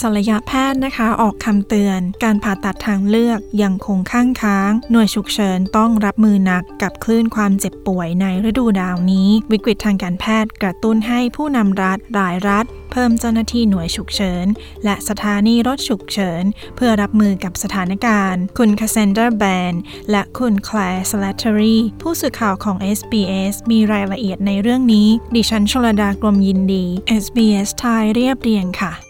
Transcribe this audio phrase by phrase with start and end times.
[0.00, 14.46] ศัลยแพทย์นะคะ ออกคำเตือน การผ่าตัดทางเลือกยังคงข้างค้าง หน่วยฉุกเฉินต้องรับมือหนักกับคลื่นความเจ็บป่วยในฤดูดาวนี้ วิกฤตทางการแพทย์กระตุ้นให้ผู้นำรัฐหลายรัฐ เพิ่มเจ้าหน้าที่หน่วยฉุกเฉิน
[14.84, 16.42] และสถานีรถฉุกเฉิน
[16.76, 19.74] เพื่อรับมือกับสถานการณ์ คุณคาเซนเดอร์แบน
[20.10, 26.84] และคุณแคลร์สแลตเทอรีผู้สื่อข่าวของ SBS มีรายละเอียดในเรื่องนี้ ดิฉันชลดากรมยินดี
[27.22, 29.09] SBS ไทยเรียบเรียงค่ะ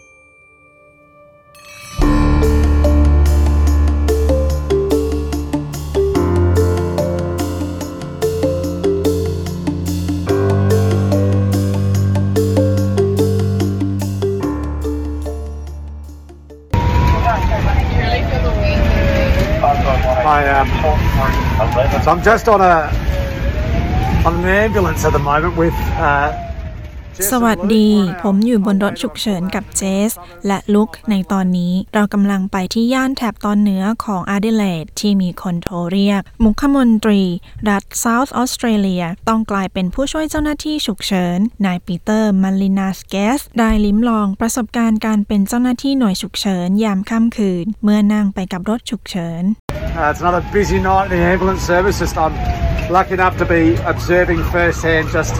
[20.31, 20.67] I um,
[22.03, 22.75] so I'm just on a
[24.25, 26.31] on an ambulance at the moment with uh,
[27.31, 27.89] สวัสดี
[28.23, 30.11] ผมอยู่บนรถฉุกเฉินกับเจส
[30.47, 37.21] และลุกในตอนนี้เรากำลังไปที่ย่านแถบตอนเหนือของอาดิเลดที่มีคนโทรเรียก มุขมนตรี
[37.69, 49.45] รัฐเซาท์ออสเตรเลียต้องกลายเป็นผู้ช่วยเจ้าหน้าที่ฉุกเฉิน นายปีเตอร์มารินาสเกส ได้ลิ้มลองประสบการณ์การเป็นเจ้าหน้าที่หน่วยฉุกเฉินยามค่ำคืน เมื่อนั่งไปกับรถฉุกเฉิน
[49.97, 51.99] uh, it's another busy night in the ambulance service.
[51.99, 52.35] Just I'm
[52.91, 55.35] lucky enough to be observing firsthand just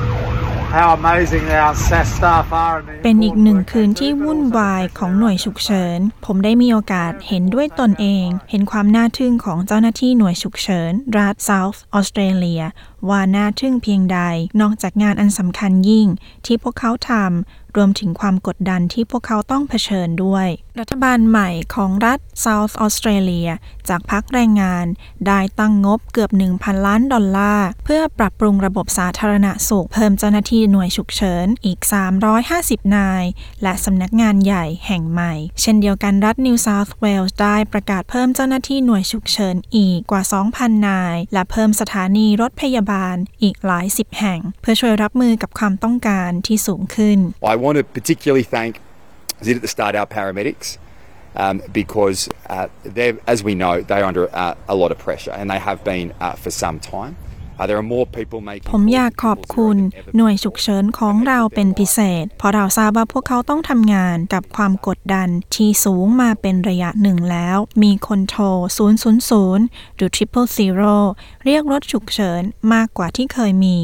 [0.72, 2.78] how amazing our SAS staff are.
[2.80, 11.52] And the เป็นอีกหนึ่ง important คืนที่วุ่นวายของหน่วยฉุกเฉิน ผมได้มีโอกาสเห็นด้วยตนเอง เห็นความน่าทึ่งของเจ้าหน้าที่หน่วยฉุกเฉิน รัฐเซ
[13.10, 14.20] ว่าน่าทึ่งเพียงใด
[14.62, 16.08] นอกจากงานอันสำคัญยิ่ง
[16.46, 20.48] ที่พวกเขาทำรวมถึงความกดดันที่พวกเขาต้องเผชิญด้วย
[20.80, 23.50] รัฐบาลใหม่ของรัฐเซาท์ออสเตรเลีย
[23.90, 24.86] จากพรรคแรงงาน
[25.28, 31.80] ได้ตั้งงบเกือบ 1,000 ล้านดอลลาร์ เพื่อปรับปรุงระบบสาธารณสุข เพิ่มเจ้าหน้าที่หน่วยฉุกเฉินอีก
[32.38, 33.24] 350 นาย
[33.64, 40.24] และสำนักงานใหญ่แห่งใหม่ เช่นเดียวกันรัฐนิวเซาท์เวลส์ได้ประกาศเพิ่มเจ้าหน้าที่หน่วยฉุกเฉินอีกกว่า
[40.56, 47.18] 2,000 นาย และเพิ่มสถานีรถพยาบาลาลอีกหลายสิบแห่ง เพื่อช่วยรับมือกับความต้องการที่สูงขึ้น
[47.54, 48.72] I want to particularly thank,
[49.40, 50.68] as I did at the start, our paramedics
[51.44, 52.20] um, because,
[52.50, 55.80] uh, they're, as we know, they're under uh, a lot of pressure and they have
[55.92, 57.14] been uh, for some time.
[57.60, 59.78] Uh, there are more people making ผมอยากขอบคุณ
[60.16, 68.44] หน่วยฉุกเฉินของเราเป็นพิเศษ เพราะเราทราบว่าพวกเขาต้องทำงานกับความกดดันที่สูงมาเป็นระยะหนึ่งแล้ว มีคนโทร
[69.20, 70.96] 000 หรือ Triple Zero
[71.46, 72.42] เรียกรถฉุกเฉิน
[72.74, 73.78] มากกว่าที่เคยมี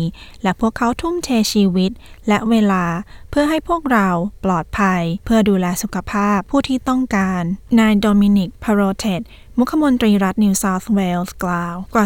[0.44, 1.92] และพวกเขาทุ่มเทชีวิต
[2.28, 2.84] และเวลา
[3.30, 4.10] เพื่อให้พวกเรา
[4.46, 7.44] ปลอดภัย เพื่อดูแลสุขภาพผู้ที่ต้องการ
[7.80, 9.22] นายโดมินิกพาโรเทต
[9.58, 12.06] มุขมนตรีรัฐนิวเซาท์เวลส์กล่าว กว่า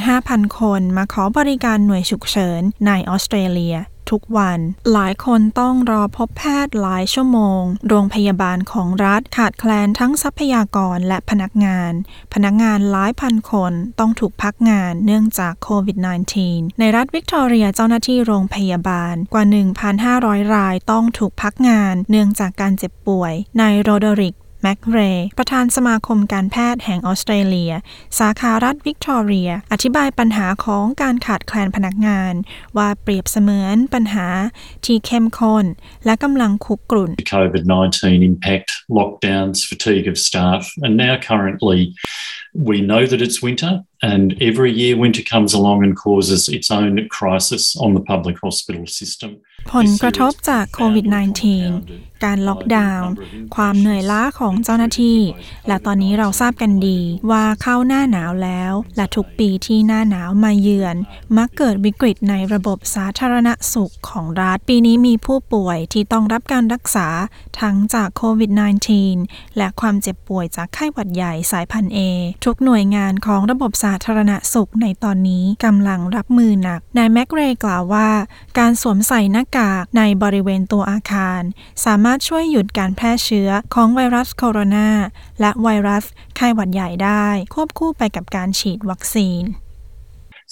[0.00, 3.76] 25,000 คนมาขอบริการหน่วยฉุกเฉินในออสเตรเลีย
[4.10, 4.58] ทุกวัน
[4.92, 11.92] หลายคนต้องรอพบแพทย์หลายชั่วโมง โรงพยาบาลของรัฐขาดแคลนทั้งทรัพยากรและพนักงาน
[12.34, 15.96] พนักงานหลายพันคนต้องถูกพักงานเนื่องจากโควิด
[16.38, 19.44] -19 ในรัฐวิกตอเรียเจ้าหน้าที่โรงพยาบาลกว่า
[19.98, 27.72] 1,500 รายต้องถูกพักงาน เนื่องจากการเจ็บป่วย นายโรเดริก แม็กเรย์ประธานสมาคมการแพทย์แห่งออสเตรเลีย
[28.18, 32.34] สาขารัฐวิกตอเรีย อธิบายปัญหาของการขาดแคลนพนักงาน
[32.76, 34.26] ว่าเปรียบเสมือนปัญหา
[34.84, 35.64] ที่เข้มข้น
[36.04, 38.68] และกำลังคุกกรุ่น COVID 19 impact,
[38.98, 41.80] lockdowns, fatigue of staff, and now currently
[42.68, 47.08] we know that it's winter, and every year winter comes along and causes its own
[47.08, 49.30] crisis on the public hospital system.
[49.72, 51.06] ผลกระทบจากโควิด
[51.66, 53.12] -19 การล็อกดาวน์
[53.56, 55.20] ความเหนื่อยล้าของเจ้าหน้าที่
[55.68, 60.96] และตอนนี้เราทราบกันดีว่าเข้าหน้าหนาวแล้ว และทุกปีที่หน้าหนาวมาเยือน
[61.36, 67.08] มักเกิดวิกฤตในระบบสาธารณสุขของรัฐ ปีนี้มีผู้ป่วยที่ต้องรับการรักษา
[67.60, 68.50] ทั้งจากโควิด
[69.04, 71.98] -19 และความเจ็บป่วยจากไข้หวัดใหญ่สายพันธุ์ A
[72.44, 78.08] ทุกหน่วยงานของระบบสาธารณสุขในตอนนี้กำลังรับมือหนัก นายแมกเรย์กล่าวว่า
[78.58, 81.40] การสวมใส่หน้ากากในบริเวณตัวอาคาร
[81.84, 84.90] สามารถช่วยหยุดการแพร่เชื้อของไวรัสโคโรนา
[85.40, 86.04] และไวรัส
[86.36, 89.42] ไข้หวัดใหญ่ได้ ควบคู่ไปกับการฉีดวัคซีน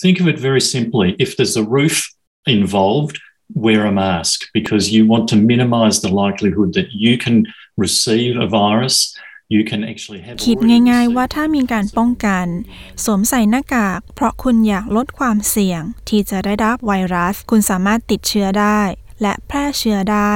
[0.03, 1.97] Think of it very simply if there's a roof
[2.47, 3.17] involved,
[3.55, 7.37] wear a mask because you want to minimize the likelihood that you can
[7.77, 8.97] receive a virus.
[9.55, 12.47] You can actually have คิด already ง่ายๆ received ว่าถ้ามีการป้องกัน
[13.05, 18.81] สวมใส่หน้ากาก เพราะคุณอยากลดความเสี่ยง ที่จะได้รับไวรัส คุณสามารถติดเชื้อได้
[19.23, 20.35] และแพร่เชื้อได้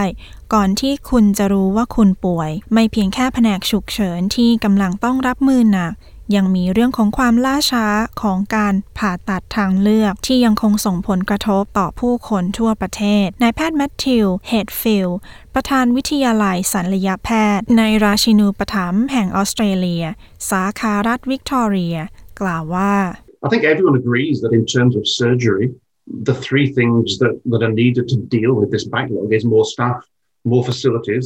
[0.55, 5.93] ก่อนที่คุณจะรู้ว่าคุณป่วย ไม่เพียงแค่แผนกฉุกเฉินที่กำลังต้องรับมือหนัก
[6.37, 7.87] ยังมีเรื่องของความล่าช้า
[8.23, 15.09] ของการผ่าตัดทางเลือก ที่ยังคงส่งผลกระทบต่อผู้คนทั่วประเทศ นายแพทย์แมทธิว เฮดฟิล
[15.55, 20.05] ประธานวิทยาลัยศัลยแพทย์ ในราชินูปถัมภ์แห่งออสเตรเลีย
[20.51, 21.97] สาขารัฐวิกตอเรีย
[22.41, 22.95] กล่าวว่า
[23.47, 25.67] I think everyone agrees that in terms of surgery,
[26.29, 29.99] the three things that, that are needed to deal with this backlog is more staff,
[30.53, 31.25] more facilities,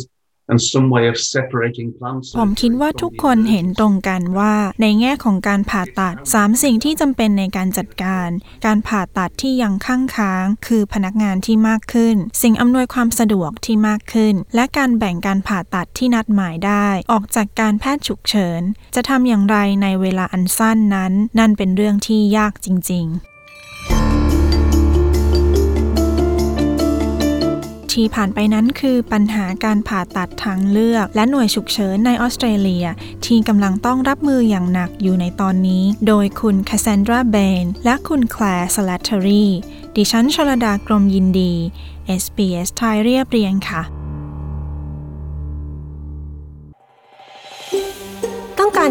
[0.50, 2.26] and some way of separating plants.
[2.38, 8.28] ผมคิดว่าทุกคนเห็นตรงกันว่า ในแง่ของการผ่าตัดสามสิ่งที่จำเป็นในการจัดการ
[8.66, 18.62] การผ่าตัดที่ยังข้างค้าง คือพนักงานที่มากขึ้น สิ่งอำนวยความสะดวกที่มากขึ้น และการแบ่งการผ่าตัดที่นัดหมายได้ ออกจากการแพทย์ฉุกเฉิน
[18.94, 23.37] จะทำอย่างไรในเวลาอันสั้นนั้น นั่นเป็นเรื่องที่ยากจริง ๆ
[27.98, 32.86] ที่ผ่านไปนั้นคือปัญหาการผ่าตัดทางเลือก และหน่วยฉุกเฉินในออสเตรเลีย
[33.24, 39.46] ที่กำลังต้องรับมืออย่างหนักอยู่ในตอนนี้ โดยคุณคาซานดราเบนและคุณแคลร์สลัตเทอรี
[39.96, 41.52] ดิฉันชลดากรมยินดี
[42.22, 43.82] SBS ไทยเรียบเรียงค่ะ